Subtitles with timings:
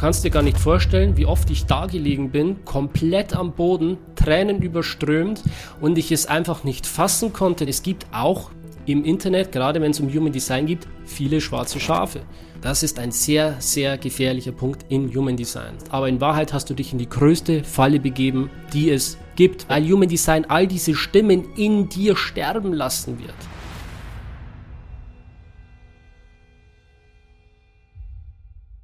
[0.00, 4.62] Kannst dir gar nicht vorstellen, wie oft ich da gelegen bin, komplett am Boden, Tränen
[4.62, 5.42] überströmt
[5.82, 7.66] und ich es einfach nicht fassen konnte.
[7.66, 8.50] Es gibt auch
[8.86, 12.22] im Internet, gerade wenn es um Human Design geht, viele schwarze Schafe.
[12.62, 15.74] Das ist ein sehr, sehr gefährlicher Punkt in Human Design.
[15.90, 19.86] Aber in Wahrheit hast du dich in die größte Falle begeben, die es gibt, weil
[19.86, 23.34] Human Design all diese Stimmen in dir sterben lassen wird.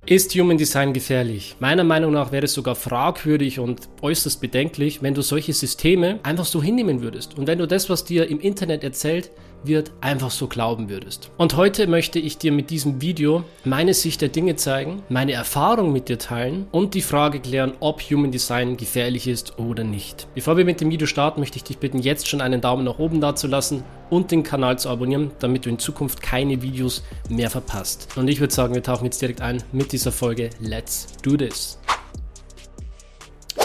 [0.09, 1.57] Ist Human Design gefährlich?
[1.59, 6.45] Meiner Meinung nach wäre es sogar fragwürdig und äußerst bedenklich, wenn du solche Systeme einfach
[6.45, 9.33] so hinnehmen würdest und wenn du das, was dir im Internet erzählt,
[9.66, 11.30] wird, einfach so glauben würdest.
[11.37, 15.92] Und heute möchte ich dir mit diesem Video meine Sicht der Dinge zeigen, meine Erfahrung
[15.92, 20.27] mit dir teilen und die Frage klären, ob Human Design gefährlich ist oder nicht.
[20.34, 22.98] Bevor wir mit dem Video starten, möchte ich dich bitten, jetzt schon einen Daumen nach
[22.98, 28.09] oben dazulassen und den Kanal zu abonnieren, damit du in Zukunft keine Videos mehr verpasst.
[28.17, 30.51] Und ich würde sagen, wir tauchen jetzt direkt ein mit dieser Folge.
[30.61, 31.78] Let's do this!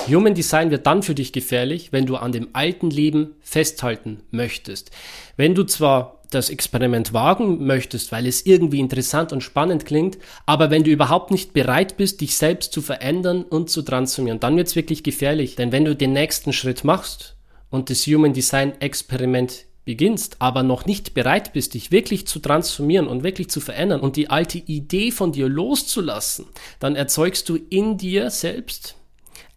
[0.07, 4.91] Human Design wird dann für dich gefährlich, wenn du an dem alten Leben festhalten möchtest.
[5.37, 10.71] Wenn du zwar das Experiment wagen möchtest, weil es irgendwie interessant und spannend klingt, aber
[10.71, 14.67] wenn du überhaupt nicht bereit bist, dich selbst zu verändern und zu transformieren, dann wird
[14.67, 15.55] es wirklich gefährlich.
[15.55, 17.35] Denn wenn du den nächsten Schritt machst
[17.69, 23.07] und das Human Design Experiment beginnst, aber noch nicht bereit bist, dich wirklich zu transformieren
[23.07, 26.45] und wirklich zu verändern und die alte Idee von dir loszulassen,
[26.79, 28.95] dann erzeugst du in dir selbst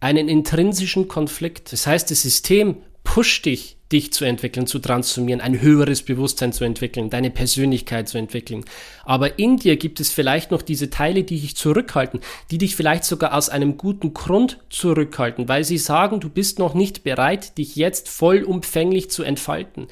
[0.05, 1.73] einen intrinsischen Konflikt.
[1.73, 6.63] Das heißt, das System pusht dich, dich zu entwickeln, zu transformieren, ein höheres Bewusstsein zu
[6.63, 8.65] entwickeln, deine Persönlichkeit zu entwickeln.
[9.03, 12.19] Aber in dir gibt es vielleicht noch diese Teile, die dich zurückhalten,
[12.51, 16.75] die dich vielleicht sogar aus einem guten Grund zurückhalten, weil sie sagen, du bist noch
[16.75, 19.87] nicht bereit, dich jetzt vollumfänglich zu entfalten,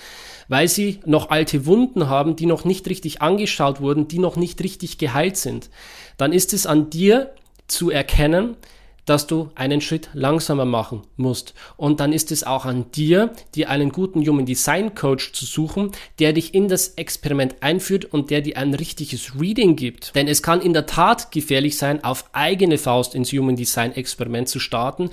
[0.48, 4.64] weil sie noch alte Wunden haben, die noch nicht richtig angeschaut wurden, die noch nicht
[4.64, 5.72] richtig geheilt sind.
[6.18, 7.34] Dann ist es an dir
[7.66, 8.58] zu erkennen,
[9.06, 11.54] dass du einen Schritt langsamer machen musst.
[11.78, 15.92] Und dann ist es auch an dir, dir einen guten Human Design Coach zu suchen,
[16.20, 20.16] der dich in das Experiment einführt und der dir ein richtiges Reading gibt.
[20.16, 24.48] Denn es kann in der Tat gefährlich sein, auf eigene Faust ins Human Design Experiment
[24.48, 25.10] zu starten,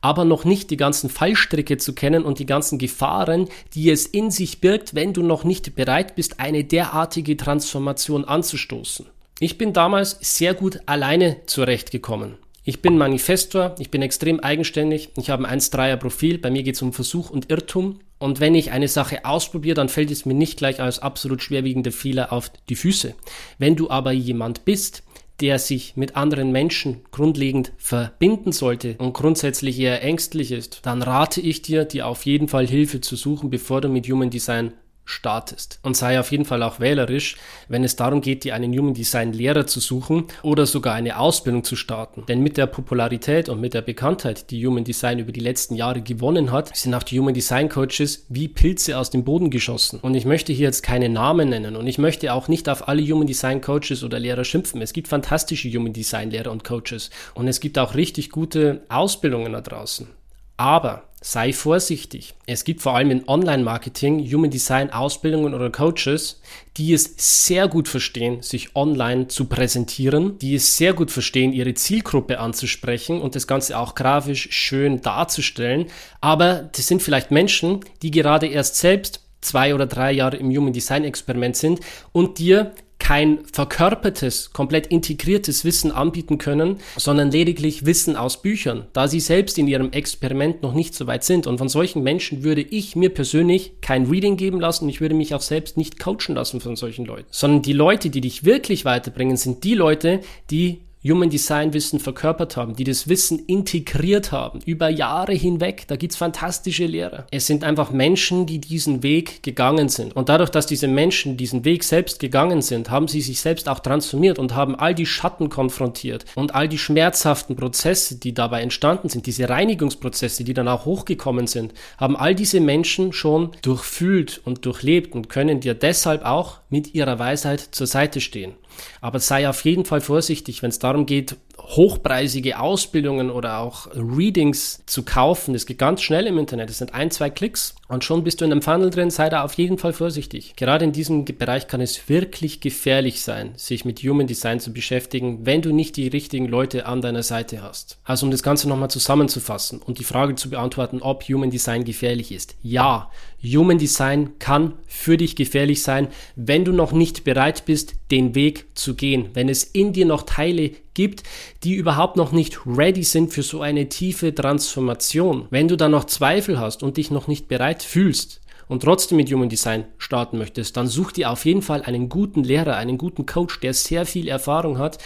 [0.00, 4.30] aber noch nicht die ganzen Fallstricke zu kennen und die ganzen Gefahren, die es in
[4.30, 9.06] sich birgt, wenn du noch nicht bereit bist, eine derartige Transformation anzustoßen.
[9.40, 12.36] Ich bin damals sehr gut alleine zurechtgekommen.
[12.62, 16.74] Ich bin Manifestor, ich bin extrem eigenständig, ich habe ein 1-3er Profil, bei mir geht
[16.74, 18.00] es um Versuch und Irrtum.
[18.18, 21.90] Und wenn ich eine Sache ausprobiere, dann fällt es mir nicht gleich als absolut schwerwiegender
[21.90, 23.14] Fehler auf die Füße.
[23.56, 25.02] Wenn du aber jemand bist,
[25.40, 31.40] der sich mit anderen Menschen grundlegend verbinden sollte und grundsätzlich eher ängstlich ist, dann rate
[31.40, 34.74] ich dir, dir auf jeden Fall Hilfe zu suchen, bevor du mit Human Design
[35.10, 35.78] startest.
[35.82, 37.36] Und sei auf jeden Fall auch wählerisch,
[37.68, 41.64] wenn es darum geht, dir einen Human Design Lehrer zu suchen oder sogar eine Ausbildung
[41.64, 42.24] zu starten.
[42.28, 46.00] Denn mit der Popularität und mit der Bekanntheit, die Human Design über die letzten Jahre
[46.00, 50.00] gewonnen hat, sind auch die Human Design Coaches wie Pilze aus dem Boden geschossen.
[50.00, 53.02] Und ich möchte hier jetzt keine Namen nennen und ich möchte auch nicht auf alle
[53.02, 54.80] Human Design Coaches oder Lehrer schimpfen.
[54.82, 59.52] Es gibt fantastische Human Design Lehrer und Coaches und es gibt auch richtig gute Ausbildungen
[59.52, 60.08] da draußen.
[60.56, 62.34] Aber sei vorsichtig.
[62.46, 66.40] Es gibt vor allem in Online-Marketing, Human Design Ausbildungen oder Coaches,
[66.78, 71.74] die es sehr gut verstehen, sich online zu präsentieren, die es sehr gut verstehen, ihre
[71.74, 75.86] Zielgruppe anzusprechen und das Ganze auch grafisch schön darzustellen.
[76.22, 80.72] Aber das sind vielleicht Menschen, die gerade erst selbst zwei oder drei Jahre im Human
[80.72, 81.80] Design Experiment sind
[82.12, 82.72] und dir
[83.10, 89.58] kein verkörpertes, komplett integriertes Wissen anbieten können, sondern lediglich Wissen aus Büchern, da sie selbst
[89.58, 91.48] in ihrem Experiment noch nicht so weit sind.
[91.48, 94.88] Und von solchen Menschen würde ich mir persönlich kein Reading geben lassen.
[94.88, 97.26] Ich würde mich auch selbst nicht coachen lassen von solchen Leuten.
[97.32, 100.20] Sondern die Leute, die dich wirklich weiterbringen, sind die Leute,
[100.52, 105.84] die Human Design Wissen verkörpert haben, die das Wissen integriert haben, über Jahre hinweg.
[105.86, 107.26] Da gibt's fantastische Lehrer.
[107.30, 110.14] Es sind einfach Menschen, die diesen Weg gegangen sind.
[110.14, 113.78] Und dadurch, dass diese Menschen diesen Weg selbst gegangen sind, haben sie sich selbst auch
[113.78, 119.08] transformiert und haben all die Schatten konfrontiert und all die schmerzhaften Prozesse, die dabei entstanden
[119.08, 124.66] sind, diese Reinigungsprozesse, die dann auch hochgekommen sind, haben all diese Menschen schon durchfühlt und
[124.66, 128.52] durchlebt und können dir deshalb auch mit ihrer Weisheit zur Seite stehen.
[129.00, 134.82] Aber sei auf jeden Fall vorsichtig, wenn es darum geht, hochpreisige Ausbildungen oder auch Readings
[134.86, 135.52] zu kaufen.
[135.52, 136.70] Das geht ganz schnell im Internet.
[136.70, 139.44] Es sind ein, zwei Klicks Und schon bist du in einem Funnel drin, sei da
[139.44, 140.54] auf jeden Fall vorsichtig.
[140.56, 145.44] Gerade in diesem Bereich kann es wirklich gefährlich sein, sich mit Human Design zu beschäftigen,
[145.44, 147.98] wenn du nicht die richtigen Leute an deiner Seite hast.
[148.04, 152.32] Also um das Ganze nochmal zusammenzufassen und die Frage zu beantworten, ob Human Design gefährlich
[152.32, 152.56] ist.
[152.62, 153.10] Ja,
[153.42, 158.66] Human Design kann für dich gefährlich sein, wenn du noch nicht bereit bist, den Weg
[158.74, 159.30] zu gehen.
[159.34, 161.22] Wenn es in dir noch Teile gibt,
[161.64, 165.46] die überhaupt noch nicht ready sind für so eine tiefe Transformation.
[165.50, 168.40] Wenn du da noch Zweifel hast und dich noch nicht bereit fühlst,
[168.70, 172.44] und trotzdem mit Human Design starten möchtest, dann such dir auf jeden Fall einen guten
[172.44, 174.98] Lehrer, einen guten Coach, der sehr viel Erfahrung hat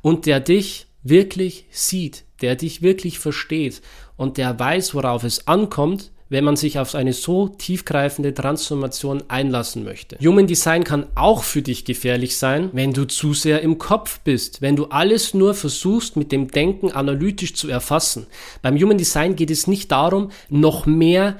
[0.00, 3.80] und der dich wirklich sieht, der dich wirklich versteht
[4.16, 9.84] und der weiß, worauf es ankommt, wenn man sich auf eine so tiefgreifende Transformation einlassen
[9.84, 10.16] möchte.
[10.24, 14.62] Human Design kann auch für dich gefährlich sein, wenn du zu sehr im Kopf bist,
[14.62, 18.26] wenn du alles nur versuchst mit dem Denken analytisch zu erfassen.
[18.62, 21.36] Beim Human Design geht es nicht darum, noch mehr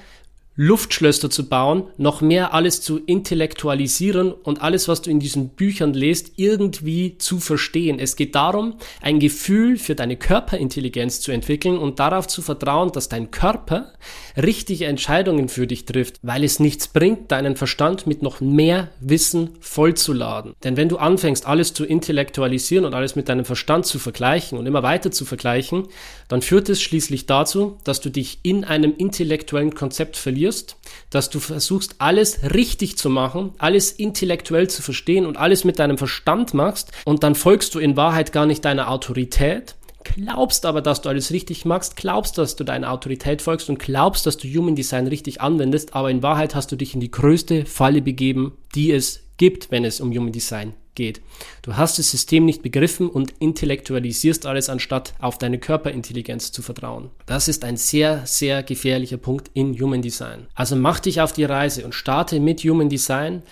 [0.55, 5.95] Luftschlösser zu bauen, noch mehr alles zu intellektualisieren und alles, was du in diesen Büchern
[5.95, 7.99] lest, irgendwie zu verstehen.
[7.99, 13.09] Es geht darum, ein Gefühl für deine Körperintelligenz zu entwickeln und darauf zu vertrauen, dass
[13.09, 13.95] dein Körper
[14.37, 19.51] richtige Entscheidungen für dich trifft, weil es nichts bringt, deinen Verstand mit noch mehr Wissen
[19.61, 20.53] vollzuladen.
[20.65, 24.67] Denn wenn du anfängst, alles zu intellektualisieren und alles mit deinem Verstand zu vergleichen und
[24.67, 25.89] immer weiter zu vergleichen,
[26.29, 30.77] dann führt es schließlich dazu, dass du dich in einem intellektuellen Konzept verlierst verlierst,
[31.11, 35.99] dass du versuchst, alles richtig zu machen, alles intellektuell zu verstehen und alles mit deinem
[35.99, 41.03] Verstand machst und dann folgst du in Wahrheit gar nicht deiner Autorität, glaubst aber, dass
[41.03, 44.77] du alles richtig machst, glaubst, dass du deiner Autorität folgst und glaubst, dass du Human
[44.77, 48.93] Design richtig anwendest, aber in Wahrheit hast du dich in die größte Falle begeben, die
[48.93, 51.23] es gibt, wenn es um Human Design geht.
[51.63, 57.11] Du hast das System nicht begriffen und intellektualisierst alles, anstatt auf deine Körperintelligenz zu vertrauen.
[57.27, 60.47] Das ist ein sehr, sehr gefährlicher Punkt in Human Design.
[60.55, 63.43] Also mach dich auf die Reise und starte mit Human Design,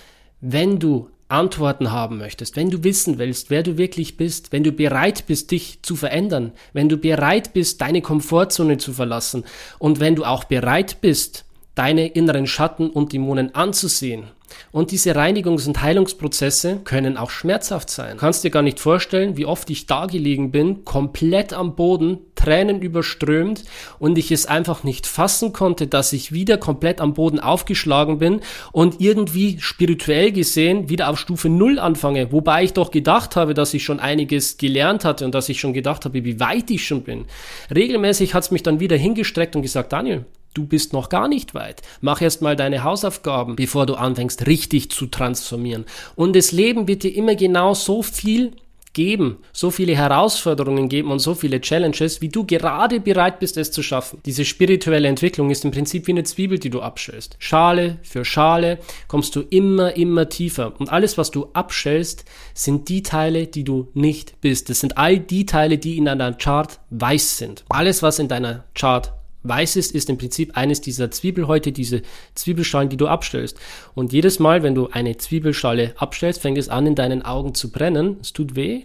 [0.40, 4.72] wenn du Antworten haben möchtest, wenn du wissen willst, wer du wirklich bist, wenn du
[4.72, 9.44] bereit bist, dich zu verändern, wenn du bereit bist, deine Komfortzone zu verlassen
[9.78, 11.44] und wenn du auch bereit bist,
[11.74, 14.24] deine inneren Schatten und Dämonen anzusehen
[14.72, 18.12] und diese Reinigungs- und Heilungsprozesse können auch schmerzhaft sein.
[18.12, 22.18] Du kannst dir gar nicht vorstellen, wie oft ich da gelegen bin, komplett am Boden,
[22.40, 23.64] Tränen überströmt
[23.98, 28.40] und ich es einfach nicht fassen konnte, dass ich wieder komplett am Boden aufgeschlagen bin
[28.72, 33.74] und irgendwie spirituell gesehen wieder auf Stufe Null anfange, wobei ich doch gedacht habe, dass
[33.74, 37.02] ich schon einiges gelernt hatte und dass ich schon gedacht habe, wie weit ich schon
[37.02, 37.26] bin.
[37.74, 41.54] Regelmäßig hat es mich dann wieder hingestreckt und gesagt, Daniel, du bist noch gar nicht
[41.54, 41.82] weit.
[42.00, 45.84] Mach erst mal deine Hausaufgaben, bevor du anfängst, richtig zu transformieren.
[46.16, 48.52] Und das Leben wird dir immer genau so viel
[48.92, 53.70] geben, so viele Herausforderungen geben und so viele Challenges, wie du gerade bereit bist, es
[53.70, 54.20] zu schaffen.
[54.26, 57.36] Diese spirituelle Entwicklung ist im Prinzip wie eine Zwiebel, die du abschälst.
[57.38, 58.78] Schale für Schale
[59.08, 60.74] kommst du immer, immer tiefer.
[60.78, 64.70] Und alles, was du abschälst, sind die Teile, die du nicht bist.
[64.70, 67.64] Das sind all die Teile, die in deiner Chart weiß sind.
[67.68, 72.02] Alles, was in deiner Chart Weißes ist im Prinzip eines dieser Zwiebelhäute, diese
[72.34, 73.58] Zwiebelschalen, die du abstellst.
[73.94, 77.70] Und jedes Mal, wenn du eine Zwiebelschale abstellst, fängt es an, in deinen Augen zu
[77.70, 78.18] brennen.
[78.20, 78.84] Es tut weh,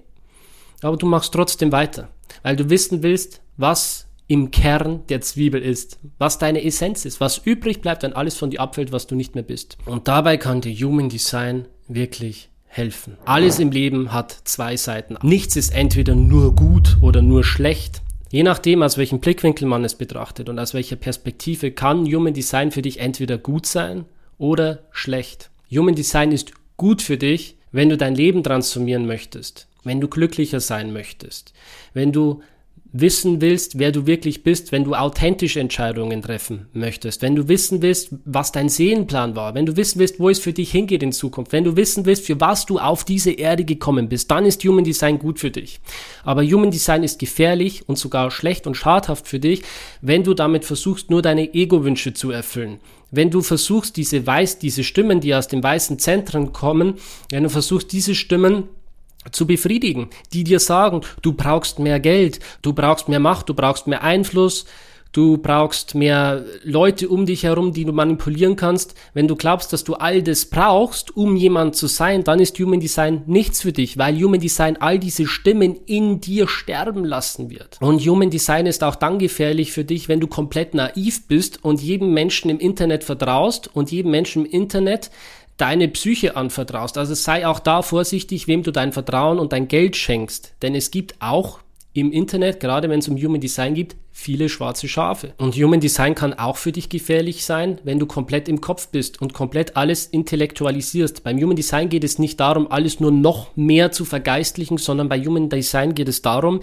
[0.81, 2.09] aber du machst trotzdem weiter,
[2.43, 7.37] weil du wissen willst, was im Kern der Zwiebel ist, was deine Essenz ist, was
[7.37, 9.77] übrig bleibt, wenn alles von dir abfällt, was du nicht mehr bist.
[9.85, 13.17] Und dabei kann dir Human Design wirklich helfen.
[13.25, 15.17] Alles im Leben hat zwei Seiten.
[15.21, 18.01] Nichts ist entweder nur gut oder nur schlecht.
[18.31, 22.72] Je nachdem, aus welchem Blickwinkel man es betrachtet und aus welcher Perspektive kann Human Design
[22.72, 24.06] für dich entweder gut sein
[24.38, 25.50] oder schlecht.
[25.72, 30.60] Human Design ist gut für dich, wenn du dein Leben transformieren möchtest, wenn du glücklicher
[30.60, 31.54] sein möchtest,
[31.94, 32.42] wenn du
[32.97, 37.81] wissen willst, wer du wirklich bist, wenn du authentische Entscheidungen treffen möchtest, wenn du wissen
[37.81, 41.12] willst, was dein Seelenplan war, wenn du wissen willst, wo es für dich hingeht in
[41.12, 44.63] Zukunft, wenn du wissen willst, für was du auf diese Erde gekommen bist, dann ist
[44.63, 45.81] Human Design gut für dich.
[46.24, 49.63] Aber Human Design ist gefährlich und sogar schlecht und schadhaft für dich,
[50.01, 52.79] wenn du damit versuchst, nur deine Ego-Wünsche zu erfüllen.
[53.12, 56.96] Wenn du versuchst, diese weiß, diese Stimmen, die aus den weißen Zentren kommen,
[57.29, 58.69] wenn du versuchst, diese Stimmen
[59.32, 63.88] zu befriedigen, die dir sagen, du brauchst mehr Geld, du brauchst mehr Macht, du brauchst
[63.88, 64.65] mehr Einfluss,
[65.15, 68.96] du brauchst mehr Leute um dich herum, die du manipulieren kannst.
[69.13, 72.82] Wenn du glaubst, dass du all das brauchst, um jemand zu sein, dann ist Human
[72.82, 77.77] Design nichts für dich, weil Human Design all diese Stimmen in dir sterben lassen wird.
[77.79, 81.82] Und Human Design ist auch dann gefährlich für dich, wenn du komplett naiv bist und
[81.82, 85.12] jedem Menschen im Internet vertraust und jedem Menschen im Internet
[85.57, 86.97] deine Psyche anvertraust.
[86.97, 90.53] Also sei auch da vorsichtig, wem du dein Vertrauen und dein Geld schenkst.
[90.62, 91.59] Denn es gibt auch
[91.93, 95.33] im Internet, gerade wenn es um Human Design geht, viele schwarze Schafe.
[95.38, 99.21] Und Human Design kann auch für dich gefährlich sein, wenn du komplett im Kopf bist
[99.21, 101.24] und komplett alles intellektualisierst.
[101.24, 105.19] Beim Human Design geht es nicht darum, alles nur noch mehr zu vergeistlichen, sondern bei
[105.19, 106.59] Human Design geht es darum,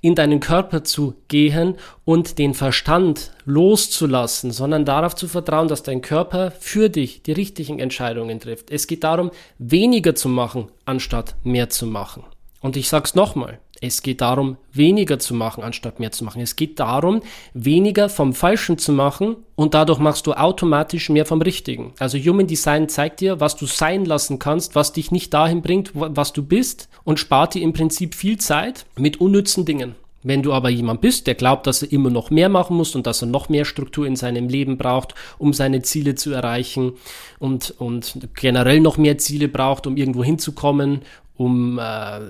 [0.00, 6.00] in deinen Körper zu gehen und den Verstand loszulassen, sondern darauf zu vertrauen, dass dein
[6.00, 8.70] Körper für dich die richtigen Entscheidungen trifft.
[8.70, 12.24] Es geht darum, weniger zu machen, anstatt mehr zu machen.
[12.60, 16.40] Und ich sag's nochmal, es geht darum, weniger zu machen, anstatt mehr zu machen.
[16.40, 17.22] Es geht darum,
[17.54, 21.92] weniger vom Falschen zu machen und dadurch machst du automatisch mehr vom Richtigen.
[21.98, 25.90] Also Human Design zeigt dir, was du sein lassen kannst, was dich nicht dahin bringt,
[25.94, 29.94] was du bist und spart dir im Prinzip viel Zeit mit unnützen Dingen.
[30.26, 33.06] Wenn du aber jemand bist, der glaubt, dass er immer noch mehr machen muss und
[33.06, 36.94] dass er noch mehr Struktur in seinem Leben braucht, um seine Ziele zu erreichen
[37.38, 41.02] und, und generell noch mehr Ziele braucht, um irgendwo hinzukommen
[41.36, 42.20] um äh,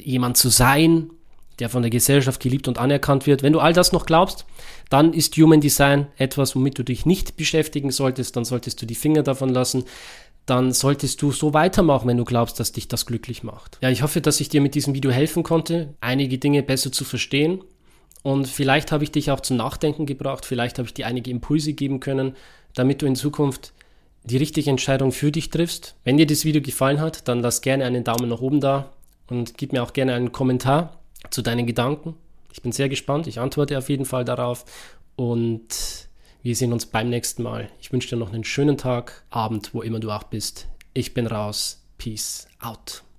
[0.00, 1.10] jemand zu sein,
[1.58, 3.42] der von der Gesellschaft geliebt und anerkannt wird.
[3.42, 4.46] Wenn du all das noch glaubst,
[4.90, 8.94] dann ist Human Design etwas, womit du dich nicht beschäftigen solltest, dann solltest du die
[8.94, 9.84] Finger davon lassen.
[10.46, 13.78] Dann solltest du so weitermachen, wenn du glaubst, dass dich das glücklich macht.
[13.80, 17.04] Ja, ich hoffe, dass ich dir mit diesem Video helfen konnte, einige Dinge besser zu
[17.04, 17.62] verstehen.
[18.22, 21.74] Und vielleicht habe ich dich auch zum Nachdenken gebracht, vielleicht habe ich dir einige Impulse
[21.74, 22.34] geben können,
[22.74, 23.72] damit du in Zukunft
[24.24, 25.96] die richtige Entscheidung für dich triffst.
[26.04, 28.92] Wenn dir das Video gefallen hat, dann lass gerne einen Daumen nach oben da
[29.28, 30.98] und gib mir auch gerne einen Kommentar
[31.30, 32.14] zu deinen Gedanken.
[32.52, 33.26] Ich bin sehr gespannt.
[33.26, 34.64] Ich antworte auf jeden Fall darauf
[35.16, 36.08] und
[36.42, 37.68] wir sehen uns beim nächsten Mal.
[37.80, 40.68] Ich wünsche dir noch einen schönen Tag, Abend, wo immer du auch bist.
[40.94, 41.82] Ich bin raus.
[41.98, 43.04] Peace out.